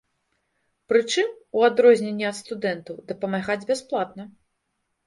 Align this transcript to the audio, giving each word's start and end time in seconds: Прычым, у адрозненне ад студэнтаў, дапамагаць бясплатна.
Прычым, 0.91 1.29
у 1.59 1.63
адрозненне 1.69 2.25
ад 2.33 2.37
студэнтаў, 2.41 2.95
дапамагаць 3.13 3.63
бясплатна. 3.71 4.23